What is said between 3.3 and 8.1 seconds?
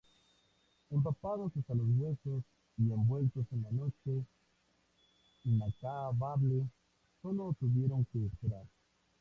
en la noche inacabable, solo tuvieron